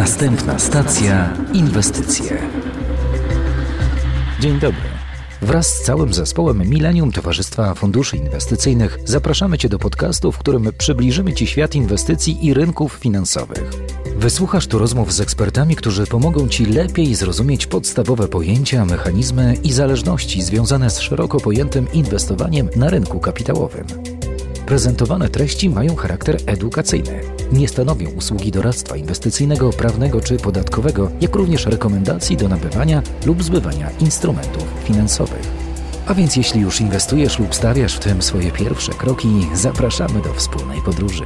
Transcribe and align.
Następna 0.00 0.58
stacja 0.58 1.36
inwestycje. 1.52 2.38
Dzień 4.40 4.58
dobry. 4.60 4.88
Wraz 5.42 5.66
z 5.66 5.82
całym 5.82 6.14
zespołem 6.14 6.68
Millennium 6.68 7.12
Towarzystwa 7.12 7.74
Funduszy 7.74 8.16
Inwestycyjnych 8.16 8.98
zapraszamy 9.04 9.58
Cię 9.58 9.68
do 9.68 9.78
podcastu, 9.78 10.32
w 10.32 10.38
którym 10.38 10.68
przybliżymy 10.78 11.32
Ci 11.32 11.46
świat 11.46 11.74
inwestycji 11.74 12.46
i 12.46 12.54
rynków 12.54 12.92
finansowych. 12.92 13.70
Wysłuchasz 14.16 14.66
tu 14.66 14.78
rozmów 14.78 15.12
z 15.12 15.20
ekspertami, 15.20 15.76
którzy 15.76 16.06
pomogą 16.06 16.48
Ci 16.48 16.66
lepiej 16.66 17.14
zrozumieć 17.14 17.66
podstawowe 17.66 18.28
pojęcia, 18.28 18.84
mechanizmy 18.84 19.54
i 19.62 19.72
zależności 19.72 20.42
związane 20.42 20.90
z 20.90 21.00
szeroko 21.00 21.40
pojętym 21.40 21.92
inwestowaniem 21.92 22.68
na 22.76 22.90
rynku 22.90 23.20
kapitałowym. 23.20 23.86
Prezentowane 24.70 25.28
treści 25.28 25.70
mają 25.70 25.96
charakter 25.96 26.36
edukacyjny. 26.46 27.20
Nie 27.52 27.68
stanowią 27.68 28.10
usługi 28.10 28.50
doradztwa 28.50 28.96
inwestycyjnego, 28.96 29.70
prawnego 29.70 30.20
czy 30.20 30.36
podatkowego, 30.36 31.10
jak 31.20 31.34
również 31.36 31.66
rekomendacji 31.66 32.36
do 32.36 32.48
nabywania 32.48 33.02
lub 33.26 33.42
zbywania 33.42 33.90
instrumentów 34.00 34.64
finansowych. 34.84 35.42
A 36.06 36.14
więc 36.14 36.36
jeśli 36.36 36.60
już 36.60 36.80
inwestujesz 36.80 37.38
lub 37.38 37.54
stawiasz 37.54 37.96
w 37.96 37.98
tym 37.98 38.22
swoje 38.22 38.50
pierwsze 38.50 38.92
kroki, 38.92 39.28
zapraszamy 39.54 40.22
do 40.22 40.34
wspólnej 40.34 40.82
podróży. 40.82 41.24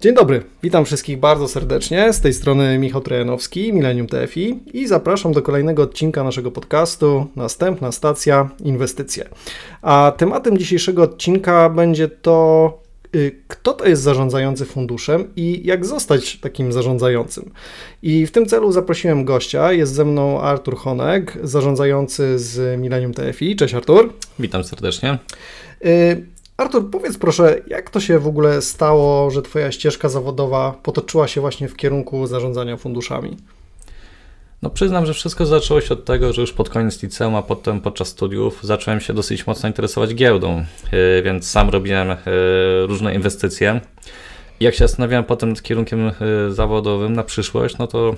Dzień 0.00 0.14
dobry, 0.14 0.42
witam 0.62 0.84
wszystkich 0.84 1.18
bardzo 1.18 1.48
serdecznie. 1.48 2.12
Z 2.12 2.20
tej 2.20 2.32
strony 2.32 2.78
Michał 2.78 3.00
Trojanowski, 3.00 3.72
Millennium 3.72 4.06
TFI 4.06 4.58
i 4.72 4.86
zapraszam 4.86 5.32
do 5.32 5.42
kolejnego 5.42 5.82
odcinka 5.82 6.24
naszego 6.24 6.50
podcastu 6.50 7.26
Następna 7.36 7.92
stacja 7.92 8.50
Inwestycje. 8.64 9.28
A 9.82 10.12
tematem 10.16 10.58
dzisiejszego 10.58 11.02
odcinka 11.02 11.70
będzie 11.70 12.08
to, 12.08 12.78
y, 13.16 13.36
kto 13.48 13.72
to 13.72 13.88
jest 13.88 14.02
zarządzający 14.02 14.64
funduszem 14.64 15.24
i 15.36 15.60
jak 15.64 15.86
zostać 15.86 16.36
takim 16.36 16.72
zarządzającym. 16.72 17.50
I 18.02 18.26
w 18.26 18.30
tym 18.30 18.46
celu 18.46 18.72
zaprosiłem 18.72 19.24
gościa. 19.24 19.72
Jest 19.72 19.94
ze 19.94 20.04
mną 20.04 20.40
Artur 20.40 20.76
Honek, 20.76 21.38
zarządzający 21.42 22.38
z 22.38 22.80
Millennium 22.80 23.14
TFI. 23.14 23.56
Cześć 23.56 23.74
Artur. 23.74 24.12
Witam 24.38 24.64
serdecznie. 24.64 25.18
Artur, 26.58 26.90
powiedz 26.90 27.18
proszę, 27.18 27.60
jak 27.66 27.90
to 27.90 28.00
się 28.00 28.18
w 28.18 28.26
ogóle 28.26 28.62
stało, 28.62 29.30
że 29.30 29.42
Twoja 29.42 29.72
ścieżka 29.72 30.08
zawodowa 30.08 30.74
potoczyła 30.82 31.28
się 31.28 31.40
właśnie 31.40 31.68
w 31.68 31.76
kierunku 31.76 32.26
zarządzania 32.26 32.76
funduszami? 32.76 33.36
No 34.62 34.70
przyznam, 34.70 35.06
że 35.06 35.14
wszystko 35.14 35.46
zaczęło 35.46 35.80
się 35.80 35.94
od 35.94 36.04
tego, 36.04 36.32
że 36.32 36.40
już 36.40 36.52
pod 36.52 36.70
koniec 36.70 37.02
liceum, 37.02 37.34
a 37.34 37.42
potem 37.42 37.80
podczas 37.80 38.08
studiów 38.08 38.60
zacząłem 38.62 39.00
się 39.00 39.12
dosyć 39.12 39.46
mocno 39.46 39.68
interesować 39.68 40.14
giełdą, 40.14 40.64
y, 41.18 41.22
więc 41.22 41.50
sam 41.50 41.70
robiłem 41.70 42.10
y, 42.10 42.16
różne 42.86 43.14
inwestycje. 43.14 43.80
Jak 44.60 44.74
się 44.74 44.78
zastanawiałem 44.78 45.24
potem 45.24 45.48
nad 45.48 45.62
kierunkiem 45.62 46.08
y, 46.08 46.12
zawodowym 46.54 47.12
na 47.12 47.22
przyszłość, 47.22 47.78
no 47.78 47.86
to, 47.86 48.14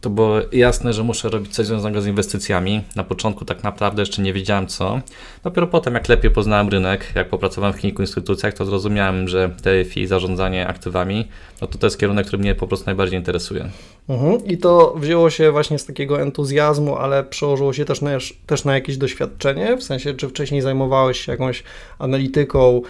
to 0.00 0.10
było 0.10 0.36
jasne, 0.52 0.92
że 0.92 1.02
muszę 1.02 1.28
robić 1.28 1.54
coś 1.54 1.66
związanego 1.66 2.02
z 2.02 2.06
inwestycjami. 2.06 2.82
Na 2.96 3.04
początku 3.04 3.44
tak 3.44 3.62
naprawdę 3.62 4.02
jeszcze 4.02 4.22
nie 4.22 4.32
wiedziałem 4.32 4.66
co. 4.66 5.00
Dopiero 5.44 5.66
potem, 5.66 5.94
jak 5.94 6.08
lepiej 6.08 6.30
poznałem 6.30 6.68
rynek, 6.68 7.12
jak 7.14 7.28
popracowałem 7.28 7.74
w 7.74 7.78
kilku 7.78 8.02
instytucjach, 8.02 8.54
to 8.54 8.64
zrozumiałem, 8.64 9.28
że 9.28 9.50
TFI, 9.62 10.06
zarządzanie 10.06 10.66
aktywami, 10.66 11.28
no 11.60 11.66
to 11.66 11.78
to 11.78 11.86
jest 11.86 12.00
kierunek, 12.00 12.26
który 12.26 12.42
mnie 12.42 12.54
po 12.54 12.66
prostu 12.66 12.86
najbardziej 12.86 13.18
interesuje. 13.18 13.70
Mhm. 14.08 14.46
I 14.46 14.58
to 14.58 14.94
wzięło 14.96 15.30
się 15.30 15.50
właśnie 15.50 15.78
z 15.78 15.86
takiego 15.86 16.22
entuzjazmu, 16.22 16.96
ale 16.96 17.24
przełożyło 17.24 17.72
się 17.72 17.84
też 17.84 18.02
na, 18.02 18.10
też 18.46 18.64
na 18.64 18.74
jakieś 18.74 18.96
doświadczenie, 18.96 19.76
w 19.76 19.82
sensie, 19.82 20.14
czy 20.14 20.28
wcześniej 20.28 20.62
zajmowałeś 20.62 21.20
się 21.20 21.32
jakąś 21.32 21.62
analityką 21.98 22.82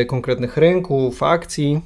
y, 0.00 0.06
konkretnych 0.06 0.56
rynków, 0.56 1.22
akcji? 1.22 1.80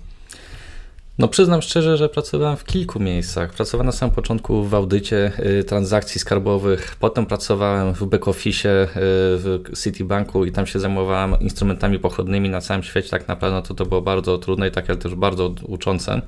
No 1.18 1.28
przyznam 1.28 1.62
szczerze, 1.62 1.96
że 1.96 2.08
pracowałem 2.08 2.56
w 2.56 2.64
kilku 2.64 3.00
miejscach. 3.00 3.52
Pracowałem 3.52 3.86
na 3.86 3.92
samym 3.92 4.14
początku 4.14 4.64
w 4.64 4.74
audycie 4.74 5.32
y, 5.60 5.64
transakcji 5.64 6.20
skarbowych, 6.20 6.96
potem 7.00 7.26
pracowałem 7.26 7.94
w 7.94 8.02
back-office 8.02 8.66
y, 8.66 8.88
w 8.96 9.60
Citibanku 9.84 10.44
i 10.44 10.52
tam 10.52 10.66
się 10.66 10.80
zajmowałem 10.80 11.40
instrumentami 11.40 11.98
pochodnymi 11.98 12.50
na 12.50 12.60
całym 12.60 12.82
świecie. 12.82 13.10
Tak 13.10 13.28
naprawdę 13.28 13.68
to, 13.68 13.74
to 13.74 13.86
było 13.86 14.02
bardzo 14.02 14.38
trudne 14.38 14.68
i 14.68 14.70
tak, 14.70 14.90
ale 14.90 14.98
też 14.98 15.14
bardzo 15.14 15.54
uczące. 15.62 16.22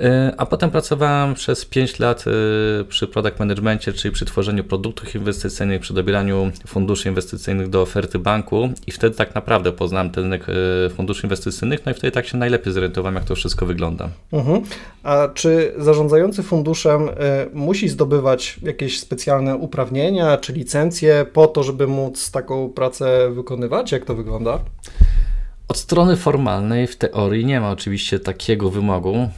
E, 0.00 0.34
a 0.36 0.46
potem 0.46 0.70
pracowałem 0.70 1.34
przez 1.34 1.64
5 1.64 1.98
lat 1.98 2.24
e, 2.26 2.84
przy 2.84 3.06
product 3.06 3.38
managementie, 3.38 3.92
czyli 3.92 4.14
przy 4.14 4.24
tworzeniu 4.24 4.64
produktów 4.64 5.14
inwestycyjnych, 5.14 5.80
przy 5.80 5.94
dobieraniu 5.94 6.50
funduszy 6.66 7.08
inwestycyjnych 7.08 7.68
do 7.68 7.82
oferty 7.82 8.18
banku 8.18 8.68
i 8.86 8.92
wtedy 8.92 9.16
tak 9.16 9.34
naprawdę 9.34 9.72
poznałem 9.72 10.10
ten 10.10 10.24
rynek 10.24 10.46
e, 10.86 10.90
funduszy 10.90 11.26
inwestycyjnych, 11.26 11.86
no 11.86 11.92
i 11.92 11.94
wtedy 11.94 12.10
tak 12.10 12.26
się 12.26 12.36
najlepiej 12.38 12.72
zorientowałem, 12.72 13.14
jak 13.14 13.24
to 13.24 13.34
wszystko 13.34 13.66
wygląda. 13.66 14.08
Mhm. 14.32 14.62
A 15.02 15.28
czy 15.34 15.72
zarządzający 15.78 16.42
funduszem 16.42 17.08
musi 17.52 17.88
zdobywać 17.88 18.60
jakieś 18.62 19.00
specjalne 19.00 19.56
uprawnienia 19.56 20.36
czy 20.36 20.52
licencje 20.52 21.26
po 21.32 21.46
to, 21.46 21.62
żeby 21.62 21.86
móc 21.86 22.30
taką 22.30 22.68
pracę 22.68 23.30
wykonywać? 23.30 23.92
Jak 23.92 24.04
to 24.04 24.14
wygląda? 24.14 24.58
Od 25.68 25.76
strony 25.78 26.16
formalnej 26.16 26.86
w 26.86 26.96
teorii 26.96 27.44
nie 27.44 27.60
ma 27.60 27.70
oczywiście 27.70 28.20
takiego 28.20 28.70
wymogu. 28.70 29.30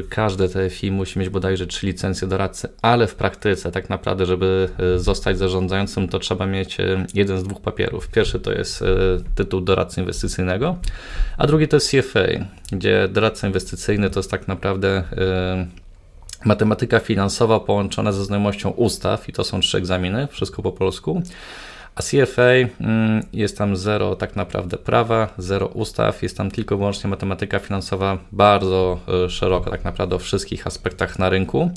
Y, 0.00 0.08
każde 0.08 0.48
TFI 0.48 0.90
musi 0.90 1.18
mieć 1.18 1.28
bodajże 1.28 1.66
trzy 1.66 1.86
licencje 1.86 2.28
doradcy, 2.28 2.68
ale 2.82 3.06
w 3.06 3.14
praktyce 3.14 3.72
tak 3.72 3.90
naprawdę, 3.90 4.26
żeby 4.26 4.68
y, 4.96 4.98
zostać 4.98 5.38
zarządzającym, 5.38 6.08
to 6.08 6.18
trzeba 6.18 6.46
mieć 6.46 6.80
y, 6.80 7.06
jeden 7.14 7.38
z 7.38 7.42
dwóch 7.42 7.60
papierów. 7.60 8.08
Pierwszy 8.08 8.40
to 8.40 8.52
jest 8.52 8.84
tytuł 9.34 9.60
doradcy 9.60 10.00
inwestycyjnego, 10.00 10.76
a 11.38 11.46
drugi 11.46 11.68
to 11.68 11.76
jest 11.76 11.90
CFA, 11.90 12.20
gdzie 12.72 13.08
doradca 13.08 13.46
inwestycyjny 13.46 14.10
to 14.10 14.18
jest 14.18 14.30
tak 14.30 14.48
naprawdę 14.48 15.04
matematyka 16.44 16.98
finansowa 16.98 17.60
połączona 17.60 18.12
ze 18.12 18.24
znajomością 18.24 18.70
ustaw 18.70 19.28
i 19.28 19.32
to 19.32 19.44
są 19.44 19.60
trzy 19.60 19.78
egzaminy, 19.78 20.28
wszystko 20.30 20.62
po 20.62 20.72
polsku. 20.72 21.22
A 22.00 22.02
CFA 22.02 22.42
mm, 22.80 23.22
jest 23.32 23.58
tam 23.58 23.76
zero 23.76 24.16
tak 24.16 24.36
naprawdę 24.36 24.76
prawa, 24.76 25.34
zero 25.38 25.66
ustaw, 25.66 26.22
jest 26.22 26.36
tam 26.36 26.50
tylko 26.50 26.76
wyłącznie 26.76 27.10
matematyka 27.10 27.58
finansowa 27.58 28.18
bardzo 28.32 29.00
e, 29.24 29.30
szeroko, 29.30 29.70
tak 29.70 29.84
naprawdę 29.84 30.16
o 30.16 30.18
wszystkich 30.18 30.66
aspektach 30.66 31.18
na 31.18 31.28
rynku. 31.28 31.70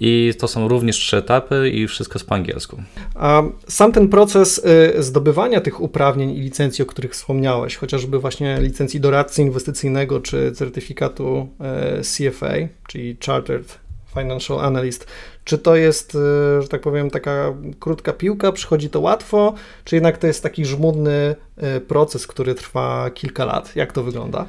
I 0.00 0.32
to 0.38 0.48
są 0.48 0.68
również 0.68 0.96
trzy 0.96 1.16
etapy 1.16 1.70
i 1.70 1.88
wszystko 1.88 2.18
jest 2.18 2.28
po 2.28 2.34
angielsku. 2.34 2.82
A 3.14 3.42
sam 3.68 3.92
ten 3.92 4.08
proces 4.08 4.62
e, 4.64 5.02
zdobywania 5.02 5.60
tych 5.60 5.80
uprawnień 5.80 6.30
i 6.30 6.40
licencji, 6.40 6.82
o 6.82 6.86
których 6.86 7.12
wspomniałeś, 7.12 7.76
chociażby 7.76 8.18
właśnie 8.18 8.58
licencji 8.60 9.00
doradcy 9.00 9.42
inwestycyjnego 9.42 10.20
czy 10.20 10.52
certyfikatu 10.52 11.48
e, 11.60 12.00
CFA, 12.02 12.54
czyli 12.86 13.16
Chartered 13.26 13.87
Financial 14.18 14.60
Analyst. 14.60 15.06
Czy 15.44 15.58
to 15.58 15.76
jest, 15.76 16.14
y, 16.14 16.18
że 16.62 16.68
tak 16.68 16.80
powiem, 16.80 17.10
taka 17.10 17.54
krótka 17.80 18.12
piłka, 18.12 18.52
przychodzi 18.52 18.90
to 18.90 19.00
łatwo, 19.00 19.54
czy 19.84 19.96
jednak 19.96 20.18
to 20.18 20.26
jest 20.26 20.42
taki 20.42 20.64
żmudny 20.64 21.36
y, 21.76 21.80
proces, 21.80 22.26
który 22.26 22.54
trwa 22.54 23.10
kilka 23.10 23.44
lat? 23.44 23.76
Jak 23.76 23.92
to 23.92 24.02
wygląda? 24.02 24.46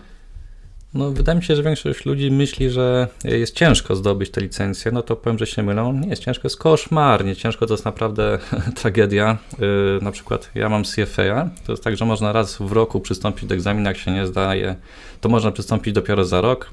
No, 0.94 1.12
wydaje 1.12 1.38
mi 1.38 1.44
się, 1.44 1.56
że 1.56 1.64
większość 1.64 2.06
ludzi 2.06 2.32
myśli, 2.32 2.70
że 2.70 3.08
jest 3.24 3.56
ciężko 3.56 3.96
zdobyć 3.96 4.32
tę 4.32 4.42
licencję. 4.42 4.92
No 4.92 5.02
to 5.02 5.16
powiem, 5.16 5.40
że 5.40 5.48
się 5.48 5.64
mylą. 5.64 5.94
Nie 5.94 6.10
jest 6.10 6.24
ciężko, 6.24 6.46
jest 6.46 6.58
koszmarnie 6.58 7.36
ciężko, 7.36 7.66
to 7.66 7.74
jest 7.74 7.86
naprawdę 7.86 8.40
tragedia. 8.82 9.38
Yy, 9.60 10.00
na 10.02 10.12
przykład 10.12 10.52
ja 10.56 10.70
mam 10.70 10.84
CFA, 10.84 11.50
to 11.66 11.72
jest 11.72 11.84
tak, 11.84 11.98
że 11.98 12.06
można 12.06 12.32
raz 12.32 12.58
w 12.58 12.72
roku 12.72 13.00
przystąpić 13.00 13.46
do 13.46 13.56
egzaminu, 13.56 13.88
jak 13.88 13.98
się 13.98 14.12
nie 14.12 14.28
zdaje, 14.28 14.76
to 15.22 15.30
można 15.30 15.52
przystąpić 15.52 15.94
dopiero 15.94 16.26
za 16.26 16.42
rok. 16.42 16.72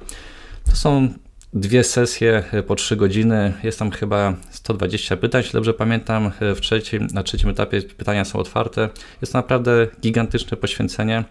To 0.71 0.77
są 0.77 1.09
dwie 1.55 1.85
sesje 1.85 2.45
e, 2.53 2.63
po 2.63 2.75
3 2.75 2.97
godziny. 2.97 3.53
Jest 3.63 3.79
tam 3.79 3.91
chyba 3.91 4.35
120 4.51 5.17
pytań, 5.17 5.39
jeśli 5.43 5.53
dobrze 5.53 5.75
pamiętam. 5.75 6.31
E, 6.41 6.55
w 6.55 6.61
trzecim, 6.61 7.07
na 7.13 7.23
trzecim 7.23 7.51
etapie 7.51 7.83
pytania 7.83 8.25
są 8.25 8.39
otwarte. 8.39 8.89
Jest 9.21 9.33
to 9.33 9.39
naprawdę 9.39 9.87
gigantyczne 10.01 10.57
poświęcenie. 10.57 11.25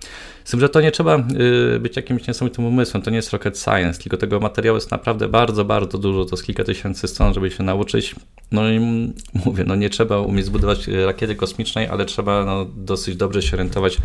Z 0.43 0.51
tym, 0.51 0.59
że 0.59 0.69
to 0.69 0.81
nie 0.81 0.91
trzeba 0.91 1.15
e, 1.15 1.79
być 1.79 1.95
jakimś 1.95 2.27
niesamowitym 2.27 2.65
umysłem, 2.65 3.03
to 3.03 3.09
nie 3.09 3.15
jest 3.15 3.31
rocket 3.31 3.59
science, 3.59 4.01
tylko 4.01 4.17
tego 4.17 4.39
materiału 4.39 4.77
jest 4.77 4.91
naprawdę 4.91 5.27
bardzo, 5.27 5.65
bardzo 5.65 5.97
dużo. 5.97 6.25
To 6.25 6.35
jest 6.35 6.45
kilka 6.45 6.63
tysięcy 6.63 7.07
stron, 7.07 7.33
żeby 7.33 7.51
się 7.51 7.63
nauczyć. 7.63 8.15
No 8.51 8.69
i 8.69 8.79
mówię, 9.45 9.63
no 9.67 9.75
nie 9.75 9.89
trzeba 9.89 10.19
umieć 10.19 10.45
zbudować 10.45 10.87
rakiety 10.87 11.35
kosmicznej, 11.35 11.87
ale 11.87 12.05
trzeba 12.05 12.45
no, 12.45 12.65
dosyć 12.75 13.15
dobrze 13.15 13.41
się 13.41 13.53
orientować 13.53 13.97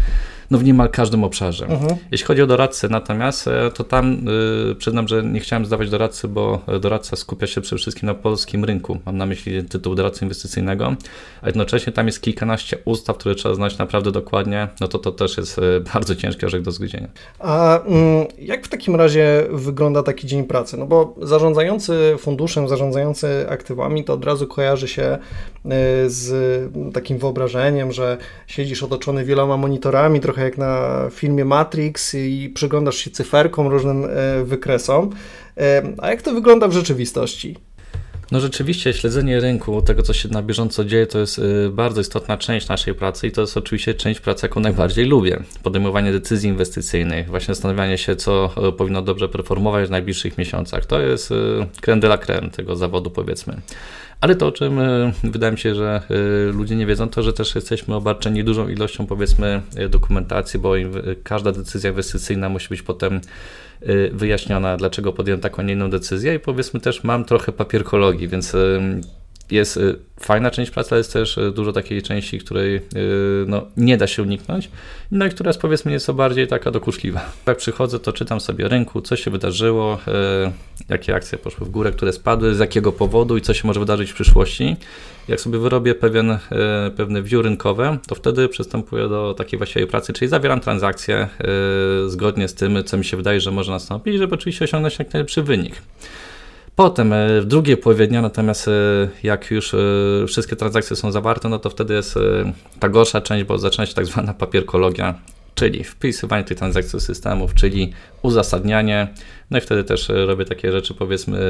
no, 0.50 0.58
w 0.58 0.64
niemal 0.64 0.88
każdym 0.88 1.24
obszarze. 1.24 1.66
Mhm. 1.66 1.96
Jeśli 2.10 2.26
chodzi 2.26 2.42
o 2.42 2.46
doradcę 2.46 2.88
natomiast, 2.88 3.48
to 3.74 3.84
tam 3.84 4.24
yy, 4.66 4.74
przyznam, 4.74 5.08
że 5.08 5.22
nie 5.22 5.40
chciałem 5.40 5.66
zdawać 5.66 5.90
doradcy, 5.90 6.28
bo 6.28 6.60
doradca 6.80 7.16
skupia 7.16 7.46
się 7.46 7.60
przede 7.60 7.78
wszystkim 7.78 8.06
na 8.06 8.14
polskim 8.14 8.64
rynku. 8.64 8.98
Mam 9.06 9.16
na 9.16 9.26
myśli 9.26 9.64
tytuł 9.64 9.94
doradcy 9.94 10.24
inwestycyjnego, 10.24 10.94
a 11.42 11.46
jednocześnie 11.46 11.92
tam 11.92 12.06
jest 12.06 12.22
kilkanaście 12.22 12.78
ustaw, 12.84 13.16
które 13.16 13.34
trzeba 13.34 13.54
znać 13.54 13.78
naprawdę 13.78 14.12
dokładnie. 14.12 14.68
No 14.80 14.88
to 14.88 14.98
to 14.98 15.12
też 15.12 15.36
jest 15.36 15.60
bardzo 15.94 16.16
ciężki 16.16 16.46
orzech 16.46 16.62
do 16.62 16.70
zgryzienia. 16.72 17.08
A 17.38 17.80
mm, 17.84 18.26
jak 18.38 18.66
w 18.66 18.68
takim 18.68 18.96
razie 18.96 19.46
wygląda 19.50 20.02
taki 20.02 20.26
dzień 20.26 20.44
pracy? 20.44 20.76
No 20.76 20.86
bo 20.86 21.14
zarządzający 21.22 22.16
funduszem, 22.18 22.68
zarządzający 22.68 23.46
aktywami, 23.48 24.04
to 24.04 24.12
od 24.12 24.24
razu 24.24 24.46
kojarzy 24.46 24.88
się 24.88 25.02
e, 25.02 25.18
z 26.06 26.32
takim 26.92 27.18
wyobrażeniem, 27.18 27.92
że 27.92 28.18
siedzisz 28.46 28.82
otoczony 28.82 29.24
wieloma 29.24 29.56
monitorami, 29.56 30.20
trochę 30.20 30.39
jak 30.44 30.58
na 30.58 31.02
filmie 31.10 31.44
Matrix 31.44 32.14
i 32.14 32.52
przyglądasz 32.54 32.96
się 32.96 33.10
cyferkom, 33.10 33.66
różnym 33.66 34.04
e, 34.04 34.44
wykresom. 34.44 35.10
E, 35.56 35.82
a 35.98 36.10
jak 36.10 36.22
to 36.22 36.34
wygląda 36.34 36.68
w 36.68 36.72
rzeczywistości? 36.72 37.56
No 38.30 38.40
rzeczywiście 38.40 38.92
śledzenie 38.92 39.40
rynku, 39.40 39.82
tego 39.82 40.02
co 40.02 40.12
się 40.12 40.28
na 40.28 40.42
bieżąco 40.42 40.84
dzieje, 40.84 41.06
to 41.06 41.18
jest 41.18 41.38
y, 41.38 41.70
bardzo 41.72 42.00
istotna 42.00 42.36
część 42.36 42.68
naszej 42.68 42.94
pracy 42.94 43.26
i 43.26 43.32
to 43.32 43.40
jest 43.40 43.56
oczywiście 43.56 43.94
część 43.94 44.20
pracy, 44.20 44.46
jaką 44.46 44.60
najbardziej 44.60 45.06
lubię. 45.06 45.40
Podejmowanie 45.62 46.12
decyzji 46.12 46.48
inwestycyjnych, 46.48 47.28
właśnie 47.28 47.54
zastanawianie 47.54 47.98
się, 47.98 48.16
co 48.16 48.50
y, 48.68 48.72
powinno 48.72 49.02
dobrze 49.02 49.28
performować 49.28 49.88
w 49.88 49.90
najbliższych 49.90 50.38
miesiącach. 50.38 50.86
To 50.86 51.00
jest 51.00 51.32
creme 51.80 52.00
de 52.00 52.06
la 52.06 52.18
creme 52.18 52.50
tego 52.50 52.76
zawodu 52.76 53.10
powiedzmy. 53.10 53.56
Ale 54.20 54.34
to, 54.34 54.46
o 54.46 54.52
czym 54.52 54.78
y, 54.78 55.12
wydaje 55.24 55.52
mi 55.52 55.58
się, 55.58 55.74
że 55.74 56.02
ludzie 56.52 56.76
nie 56.76 56.86
wiedzą, 56.86 57.08
to, 57.08 57.22
że 57.22 57.32
też 57.32 57.54
jesteśmy 57.54 57.94
obarczeni 57.94 58.44
dużą 58.44 58.68
ilością, 58.68 59.06
powiedzmy, 59.06 59.62
dokumentacji, 59.88 60.60
bo 60.60 60.72
każda 61.22 61.52
decyzja 61.52 61.90
inwestycyjna 61.90 62.48
musi 62.48 62.68
być 62.68 62.82
potem 62.82 63.20
Y, 63.88 64.10
wyjaśniona, 64.12 64.76
dlaczego 64.76 65.12
podjąłem 65.12 65.40
taką, 65.40 65.62
nie 65.62 65.72
inną 65.72 65.90
decyzję 65.90 66.34
i 66.34 66.38
powiedzmy 66.38 66.80
też 66.80 67.04
mam 67.04 67.24
trochę 67.24 67.52
papierkologii, 67.52 68.19
więc 68.28 68.56
jest 69.50 69.76
y, 69.76 69.96
fajna 70.20 70.50
część 70.50 70.70
pracy, 70.70 70.88
ale 70.90 70.98
jest 70.98 71.12
też 71.12 71.38
y, 71.38 71.52
dużo 71.52 71.72
takiej 71.72 72.02
części, 72.02 72.38
której 72.38 72.80
no, 73.46 73.66
nie 73.76 73.96
da 73.96 74.06
się 74.06 74.22
uniknąć, 74.22 74.70
no 75.10 75.26
i 75.26 75.30
która 75.30 75.48
jest 75.48 75.60
powiedzmy 75.60 75.92
nieco 75.92 76.14
bardziej 76.14 76.46
taka 76.46 76.70
dokuczliwa. 76.70 77.32
Jak 77.46 77.56
przychodzę, 77.56 77.98
to 77.98 78.12
czytam 78.12 78.40
sobie 78.40 78.68
rynku, 78.68 79.00
co 79.00 79.16
się 79.16 79.30
wydarzyło, 79.30 79.98
jakie 80.88 81.14
akcje 81.14 81.38
poszły 81.38 81.66
w 81.66 81.70
górę, 81.70 81.92
które 81.92 82.12
spadły, 82.12 82.54
z 82.54 82.58
jakiego 82.58 82.92
powodu 82.92 83.36
i 83.36 83.40
co 83.40 83.54
się 83.54 83.66
może 83.66 83.80
wydarzyć 83.80 84.10
w 84.10 84.14
przyszłości. 84.14 84.76
Jak 85.28 85.40
sobie 85.40 85.58
wyrobię 85.58 85.94
pewien, 85.94 86.38
pewne 86.96 87.22
view 87.22 87.42
rynkowe, 87.42 87.98
to 88.08 88.14
wtedy 88.14 88.48
przystępuję 88.48 89.08
do 89.08 89.34
takiej 89.34 89.58
właściwej 89.58 89.88
pracy, 89.88 90.12
czyli 90.12 90.28
zawieram 90.28 90.60
transakcje 90.60 91.28
zgodnie 92.06 92.48
z 92.48 92.54
tym, 92.54 92.84
co 92.84 92.96
mi 92.96 93.04
się 93.04 93.16
wydaje, 93.16 93.40
że 93.40 93.50
może 93.50 93.72
nastąpić, 93.72 94.18
żeby 94.18 94.34
oczywiście 94.34 94.64
osiągnąć 94.64 94.98
jak 94.98 95.12
najlepszy 95.12 95.42
wynik. 95.42 95.82
Potem 96.76 97.14
w 97.40 97.44
drugiej 97.44 97.76
połowie 97.76 98.06
dnia, 98.06 98.22
natomiast 98.22 98.70
jak 99.22 99.50
już 99.50 99.76
wszystkie 100.26 100.56
transakcje 100.56 100.96
są 100.96 101.12
zawarte, 101.12 101.48
no 101.48 101.58
to 101.58 101.70
wtedy 101.70 101.94
jest 101.94 102.18
ta 102.80 102.88
gorsza 102.88 103.20
część, 103.20 103.44
bo 103.44 103.58
zaczyna 103.58 103.86
się 103.86 103.94
tak 103.94 104.06
zwana 104.06 104.34
papierkologia, 104.34 105.14
czyli 105.54 105.84
wpisywanie 105.84 106.44
tych 106.44 106.58
transakcji 106.58 106.92
do 106.92 107.00
systemów, 107.00 107.54
czyli 107.54 107.92
uzasadnianie. 108.22 109.08
No 109.50 109.58
i 109.58 109.60
wtedy 109.60 109.84
też 109.84 110.10
e, 110.10 110.26
robię 110.26 110.44
takie 110.44 110.72
rzeczy 110.72 110.94
powiedzmy 110.94 111.38
e, 111.38 111.42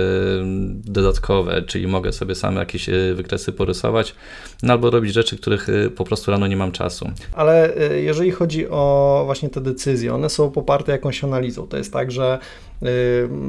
dodatkowe, 0.84 1.62
czyli 1.62 1.86
mogę 1.86 2.12
sobie 2.12 2.34
sam 2.34 2.56
jakieś 2.56 2.88
e, 2.88 3.14
wykresy 3.14 3.52
porysować, 3.52 4.14
no 4.62 4.72
albo 4.72 4.90
robić 4.90 5.12
rzeczy, 5.12 5.36
których 5.36 5.66
po 5.96 6.04
prostu 6.04 6.30
rano 6.30 6.46
nie 6.46 6.56
mam 6.56 6.72
czasu. 6.72 7.10
Ale 7.32 7.74
jeżeli 8.02 8.30
chodzi 8.30 8.68
o 8.68 9.22
właśnie 9.24 9.48
te 9.48 9.60
decyzje, 9.60 10.14
one 10.14 10.30
są 10.30 10.50
poparte 10.50 10.92
jakąś 10.92 11.24
analizą. 11.24 11.66
To 11.66 11.76
jest 11.76 11.92
tak, 11.92 12.10
że 12.10 12.38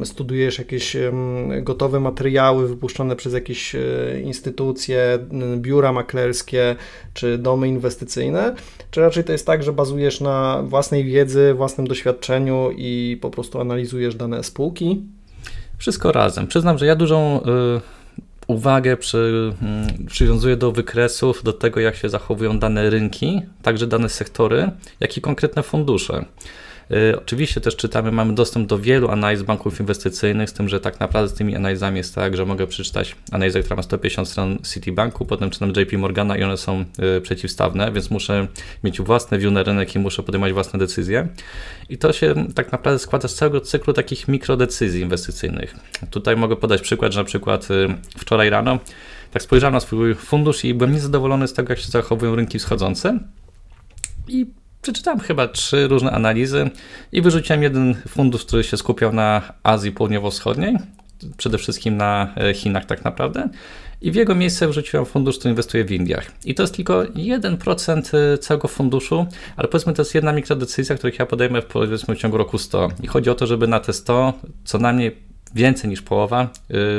studujesz 0.03 0.59
jakieś 0.59 0.97
gotowe 1.61 1.99
materiały 1.99 2.67
wypuszczone 2.67 3.15
przez 3.15 3.33
jakieś 3.33 3.75
instytucje, 4.23 5.19
biura 5.57 5.93
maklerskie 5.93 6.75
czy 7.13 7.37
domy 7.37 7.67
inwestycyjne, 7.67 8.55
czy 8.91 9.01
raczej 9.01 9.23
to 9.23 9.31
jest 9.31 9.45
tak, 9.45 9.63
że 9.63 9.73
bazujesz 9.73 10.21
na 10.21 10.63
własnej 10.63 11.05
wiedzy, 11.05 11.53
własnym 11.53 11.87
doświadczeniu 11.87 12.71
i 12.77 13.17
po 13.21 13.29
prostu 13.29 13.61
analizujesz 13.61 14.15
dane 14.15 14.43
spółki? 14.43 15.01
Wszystko 15.77 16.11
razem. 16.11 16.47
Przyznam, 16.47 16.77
że 16.77 16.85
ja 16.85 16.95
dużą 16.95 17.41
y, 17.41 17.81
uwagę 18.47 18.97
przy, 18.97 19.53
y, 20.01 20.05
przywiązuję 20.05 20.57
do 20.57 20.71
wykresów, 20.71 21.43
do 21.43 21.53
tego, 21.53 21.79
jak 21.79 21.95
się 21.95 22.09
zachowują 22.09 22.59
dane 22.59 22.89
rynki, 22.89 23.41
także 23.61 23.87
dane 23.87 24.09
sektory, 24.09 24.71
jak 24.99 25.17
i 25.17 25.21
konkretne 25.21 25.63
fundusze. 25.63 26.25
Y, 26.91 27.17
oczywiście 27.17 27.61
też 27.61 27.75
czytamy, 27.75 28.11
mamy 28.11 28.35
dostęp 28.35 28.67
do 28.67 28.79
wielu 28.79 29.09
analiz 29.09 29.41
banków 29.41 29.79
inwestycyjnych, 29.79 30.49
z 30.49 30.53
tym, 30.53 30.69
że 30.69 30.79
tak 30.79 30.99
naprawdę 30.99 31.29
z 31.29 31.33
tymi 31.33 31.55
analizami 31.55 31.97
jest 31.97 32.15
tak, 32.15 32.37
że 32.37 32.45
mogę 32.45 32.67
przeczytać 32.67 33.15
analizę, 33.31 33.59
która 33.59 33.75
ma 33.75 33.83
150 33.83 34.27
stron 34.27 34.57
Citibanku, 34.73 35.25
potem 35.25 35.49
czytam 35.49 35.69
JP 35.69 35.97
Morgana 35.97 36.37
i 36.37 36.43
one 36.43 36.57
są 36.57 36.85
y, 37.17 37.21
przeciwstawne, 37.21 37.91
więc 37.91 38.11
muszę 38.11 38.47
mieć 38.83 39.01
własne 39.01 39.37
view 39.37 39.51
na 39.51 39.63
rynek 39.63 39.95
i 39.95 39.99
muszę 39.99 40.23
podejmować 40.23 40.53
własne 40.53 40.79
decyzje. 40.79 41.27
I 41.89 41.97
to 41.97 42.13
się 42.13 42.35
tak 42.55 42.71
naprawdę 42.71 42.99
składa 42.99 43.27
z 43.27 43.35
całego 43.35 43.61
cyklu 43.61 43.93
takich 43.93 44.27
mikrodecyzji 44.27 45.01
inwestycyjnych. 45.01 45.75
Tutaj 46.09 46.35
mogę 46.35 46.55
podać 46.55 46.81
przykład, 46.81 47.13
że 47.13 47.19
na 47.19 47.25
przykład 47.25 47.71
y, 47.71 47.87
wczoraj 48.17 48.49
rano 48.49 48.79
tak 49.31 49.41
spojrzałem 49.41 49.73
na 49.73 49.79
swój 49.79 50.15
fundusz 50.15 50.65
i 50.65 50.73
byłem 50.73 50.93
niezadowolony 50.93 51.47
z 51.47 51.53
tego, 51.53 51.73
jak 51.73 51.79
się 51.79 51.87
zachowują 51.87 52.35
rynki 52.35 52.59
wschodzące. 52.59 53.19
I 54.27 54.60
przeczytałem 54.81 55.19
chyba 55.19 55.47
trzy 55.47 55.87
różne 55.87 56.11
analizy 56.11 56.69
i 57.11 57.21
wyrzuciłem 57.21 57.63
jeden 57.63 57.95
fundusz, 58.07 58.45
który 58.45 58.63
się 58.63 58.77
skupiał 58.77 59.13
na 59.13 59.53
Azji 59.63 59.91
Południowo-Wschodniej, 59.91 60.77
przede 61.37 61.57
wszystkim 61.57 61.97
na 61.97 62.33
e, 62.37 62.53
Chinach 62.53 62.85
tak 62.85 63.03
naprawdę. 63.03 63.49
I 64.01 64.11
w 64.11 64.15
jego 64.15 64.35
miejsce 64.35 64.67
wrzuciłem 64.67 65.05
fundusz, 65.05 65.37
który 65.39 65.49
inwestuje 65.49 65.85
w 65.85 65.91
Indiach. 65.91 66.31
I 66.45 66.55
to 66.55 66.63
jest 66.63 66.75
tylko 66.75 67.03
1% 67.03 68.17
e, 68.17 68.37
całego 68.37 68.67
funduszu, 68.67 69.25
ale 69.55 69.67
powiedzmy 69.67 69.93
to 69.93 70.01
jest 70.01 70.15
jedna 70.15 70.33
mikrodecyzja, 70.33 70.95
których 70.95 71.19
ja 71.19 71.25
podejmę 71.25 71.61
powiedzmy 71.61 72.15
w 72.15 72.17
ciągu 72.17 72.37
roku 72.37 72.57
100. 72.57 72.89
I 73.03 73.07
chodzi 73.07 73.29
o 73.29 73.35
to, 73.35 73.47
żeby 73.47 73.67
na 73.67 73.79
te 73.79 73.93
100 73.93 74.33
co 74.63 74.77
najmniej 74.77 75.30
więcej 75.55 75.89
niż 75.89 76.01
połowa 76.01 76.49